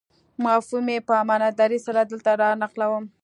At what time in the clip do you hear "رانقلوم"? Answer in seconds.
2.41-3.05